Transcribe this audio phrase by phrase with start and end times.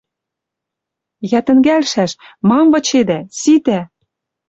[1.29, 2.11] «Йӓ, тӹнгӓлшӓш!
[2.47, 3.19] Мам вычедӓ?
[3.39, 3.79] Ситӓ!